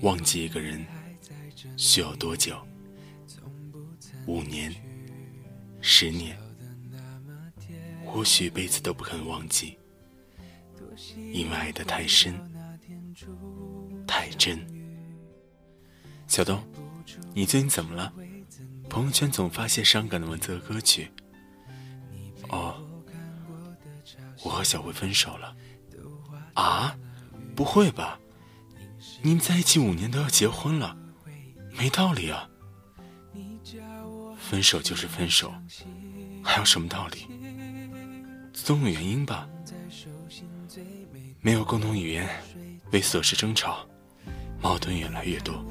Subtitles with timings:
[0.00, 0.84] 忘记一个人
[1.76, 2.56] 需要多久？
[4.26, 4.74] 五年、
[5.80, 6.36] 十年，
[8.04, 9.78] 或许一辈子都不肯忘记，
[11.32, 12.34] 因为爱得太深、
[14.06, 14.58] 太真。
[16.26, 16.62] 小东，
[17.34, 18.12] 你最近怎么了？
[18.88, 21.10] 朋友圈总发些伤感的文字和歌曲。
[22.48, 22.80] 哦，
[24.42, 25.56] 我和小慧分手了。
[26.54, 26.96] 啊？
[27.54, 28.18] 不会吧？
[29.24, 30.96] 你们在一起五年都要结婚了，
[31.78, 32.48] 没道理啊！
[34.36, 35.54] 分手就是分手，
[36.42, 37.28] 还有什么道理？
[38.52, 39.48] 总有原因吧？
[41.40, 42.28] 没有共同语言，
[42.90, 43.86] 为琐事争吵，
[44.60, 45.64] 矛盾越来越多，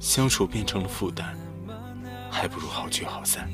[0.00, 1.36] 相处变成了负担，
[2.30, 3.50] 还不如好聚好散。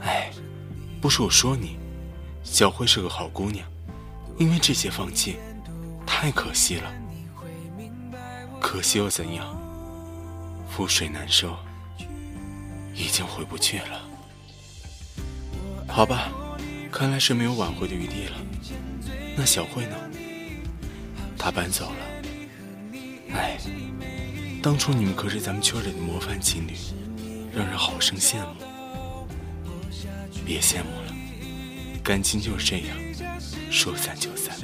[0.00, 0.32] 哎，
[1.00, 1.78] 不是我说你，
[2.42, 3.64] 小慧是个好姑娘，
[4.38, 5.36] 因为这些放弃，
[6.04, 6.92] 太可惜了。
[8.64, 9.46] 可惜又怎样？
[10.74, 11.54] 覆水难收，
[12.94, 14.00] 已经回不去了。
[15.86, 16.32] 好吧，
[16.90, 18.38] 看来是没有挽回的余地了。
[19.36, 19.96] 那小慧呢？
[21.38, 21.96] 她搬走了。
[23.34, 23.58] 哎，
[24.62, 26.72] 当初你们可是咱们圈里的模范情侣，
[27.54, 29.26] 让人好生羡慕。
[30.46, 31.14] 别羡慕了，
[32.02, 32.96] 感情就是这样，
[33.70, 34.56] 说散就散。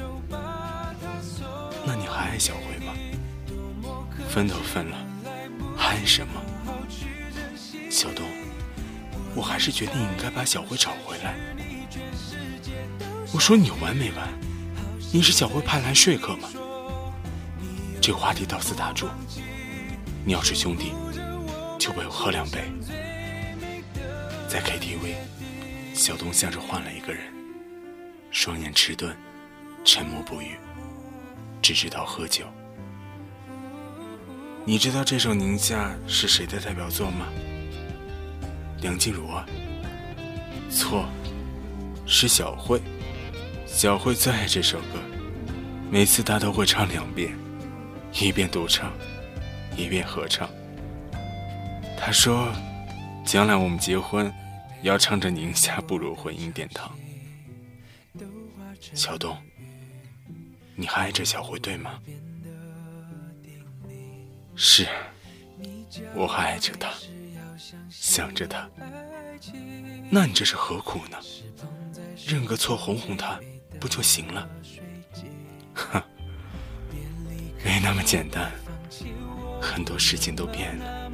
[1.84, 2.94] 那你还爱小慧吗？
[4.30, 4.96] 分都分了，
[5.76, 6.40] 还什么？
[7.90, 8.24] 小东，
[9.34, 11.34] 我还是觉得你应该把小慧找回来。
[13.34, 14.28] 我说你有完没完？
[15.12, 16.48] 你是小慧派来说客吗？
[18.00, 19.08] 这话题到此打住。
[20.24, 20.92] 你要是兄弟，
[21.76, 22.70] 就陪我喝两杯。
[24.48, 25.16] 在 KTV，
[25.92, 27.22] 小东像是换了一个人，
[28.30, 29.12] 双眼迟钝，
[29.84, 30.56] 沉默不语，
[31.60, 32.44] 只知道喝酒。
[34.66, 37.26] 你知道这首《宁夏》是谁的代表作吗？
[38.82, 39.46] 梁静茹啊？
[40.70, 41.08] 错，
[42.06, 42.80] 是小慧。
[43.66, 45.00] 小慧最爱这首歌，
[45.90, 47.34] 每次她都会唱两遍，
[48.20, 48.92] 一遍独唱，
[49.76, 50.48] 一遍合唱。
[51.96, 52.52] 她说
[53.24, 54.30] ：“将来我们结婚，
[54.82, 56.94] 要唱着《宁夏》步入婚姻殿堂。”
[58.94, 59.36] 小东，
[60.76, 61.98] 你还爱着小慧对吗？
[64.62, 64.86] 是，
[66.14, 66.92] 我还爱着他，
[67.88, 68.68] 想着他。
[70.10, 71.16] 那你这是何苦呢？
[72.26, 73.40] 认个错，哄哄他，
[73.80, 74.46] 不就行了？
[75.72, 76.02] 哼，
[77.64, 78.52] 没那么简单。
[79.62, 81.10] 很多事情都变了，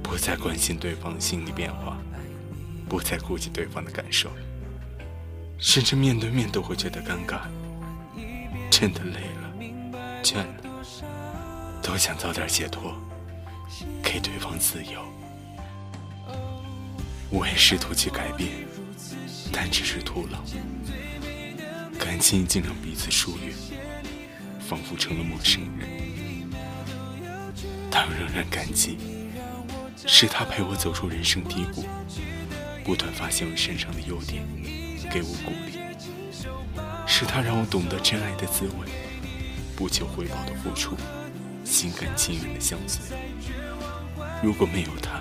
[0.00, 1.98] 不再关心对方的心理变化，
[2.88, 4.30] 不再顾及对方的感受，
[5.58, 7.40] 甚至面对面都会觉得尴尬。
[8.70, 9.52] 真的累了，
[10.22, 10.65] 倦了。
[11.86, 12.92] 都想早点解脱，
[14.02, 15.00] 给对方自由。
[17.30, 18.50] 我也试图去改变，
[19.52, 20.40] 但只是徒劳。
[21.96, 23.54] 感情已经让彼此疏远，
[24.58, 25.88] 仿佛成了陌生人。
[27.88, 28.98] 但仍然感激，
[30.08, 31.84] 是他陪我走出人生低谷，
[32.82, 34.42] 不断发现我身上的优点，
[35.08, 35.78] 给我鼓励。
[37.06, 38.88] 是他让我懂得真爱的滋味，
[39.76, 40.96] 不求回报的付出。
[41.76, 43.14] 心甘情愿的相随。
[44.42, 45.20] 如果没有他，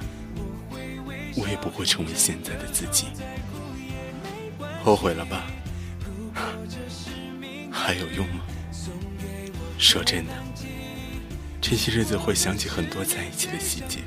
[1.35, 3.07] 我也不会成为现在的自己。
[4.81, 5.47] 后悔了吧？
[7.69, 8.45] 还有用吗？
[9.77, 10.33] 说真的，
[11.59, 13.99] 这些日子会想起很多在一起的细节。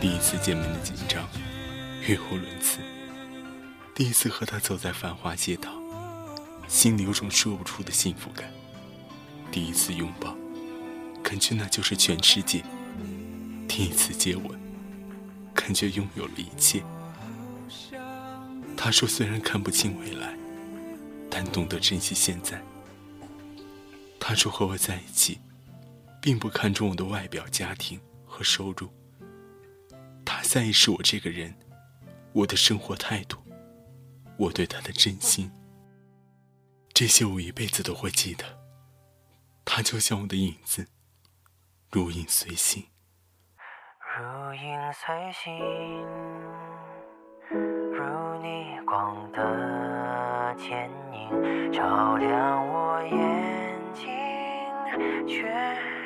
[0.00, 1.28] 第一次见面的紧张，
[2.06, 2.78] 语无伦次；
[3.94, 5.70] 第一次和他走在繁华街道，
[6.68, 8.48] 心里有种说不出的幸福感；
[9.52, 10.34] 第一次拥抱。
[11.28, 12.64] 感觉那就是全世界，
[13.68, 14.58] 第一次接吻，
[15.52, 16.82] 感觉拥有了一切。
[18.74, 20.34] 他说：“虽然看不清未来，
[21.28, 22.62] 但懂得珍惜现在。”
[24.18, 25.38] 他说：“和我在一起，
[26.18, 28.88] 并不看重我的外表、家庭和收入。
[30.24, 31.54] 他在意是我这个人，
[32.32, 33.36] 我的生活态度，
[34.38, 35.50] 我对他的真心。
[36.94, 38.46] 这些我一辈子都会记得。
[39.66, 40.86] 他就像我的影子，
[41.90, 42.84] 如影随形。
[44.18, 45.58] 如影随形，
[47.50, 54.06] 如逆光的剪影，照亮我眼睛，
[55.26, 55.50] 却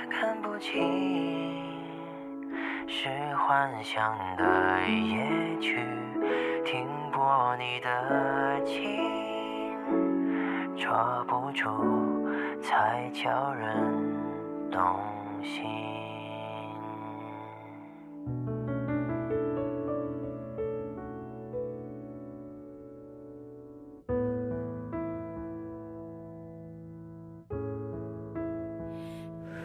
[0.09, 1.61] 看不清。
[2.87, 5.85] 是幻想的夜曲，
[6.65, 9.77] 停泊你的情，
[10.77, 12.25] 抓不住，
[12.61, 15.01] 才叫人动
[15.43, 15.63] 心。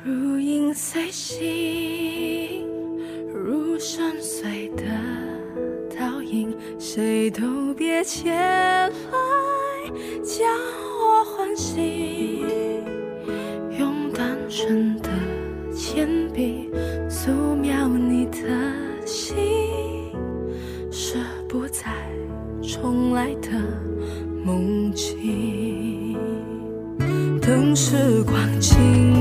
[0.04, 2.66] 如影随形，
[3.28, 4.84] 如深邃的
[6.00, 8.90] 倒影，谁都别前来
[10.24, 10.48] 将
[11.02, 12.48] 我唤醒。
[13.78, 14.97] 用单纯的
[15.90, 16.70] 铅笔
[17.08, 18.40] 素描你的
[19.06, 19.38] 心，
[20.92, 21.16] 是
[21.48, 21.94] 不再
[22.62, 23.52] 重来的
[24.44, 26.18] 梦境。
[27.40, 29.17] 等时光静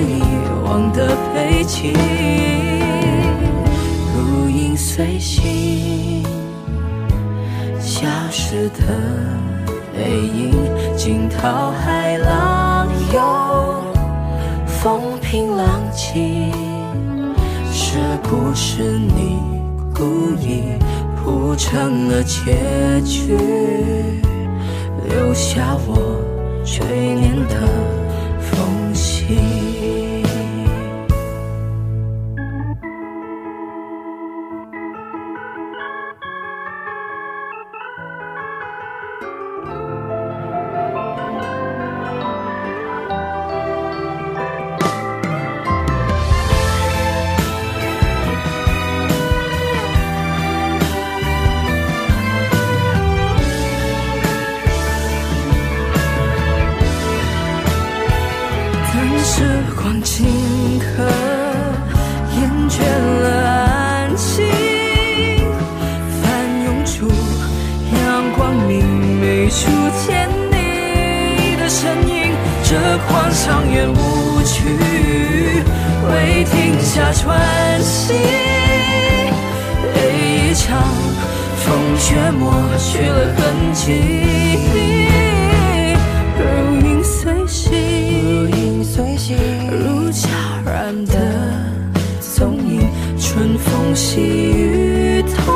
[0.00, 0.22] 遗
[0.64, 1.92] 忘的背景，
[4.14, 6.22] 如影随形。
[7.78, 8.82] 消失的
[9.94, 10.52] 背影，
[10.96, 13.20] 惊涛骇浪涌，
[14.66, 16.50] 风平浪静。
[17.72, 19.38] 是不是你
[19.94, 20.62] 故意
[21.16, 23.36] 铺成了结局，
[25.08, 26.20] 留下我
[26.64, 27.56] 垂念的
[28.40, 29.69] 缝隙？
[72.70, 72.76] 这
[73.08, 74.62] 广场圆舞曲，
[76.08, 78.14] 未停下喘息，
[80.06, 80.80] 一场
[81.56, 83.90] 风雪抹去了痕迹。
[86.38, 87.72] 如影随形，
[88.22, 89.36] 如影随形，
[89.72, 90.28] 如悄
[90.64, 91.16] 然的
[92.20, 95.52] 踪影，春风细雨痛，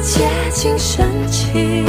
[0.00, 1.84] 接近深情，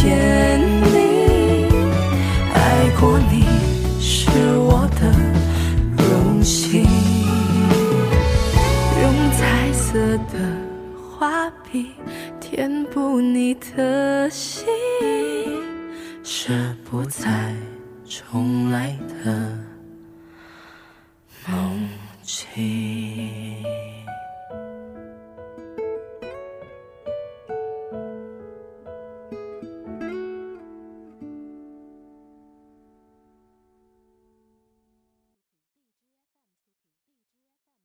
[0.00, 1.66] 见你。
[2.54, 2.56] 爱
[3.00, 3.42] 过你
[4.00, 5.10] 是我的
[5.96, 6.86] 荣幸，
[9.02, 9.98] 用彩色
[10.32, 10.38] 的
[11.18, 11.90] 画笔
[12.40, 14.64] 填补你的心，
[16.22, 17.52] 是不再
[18.06, 19.57] 重来的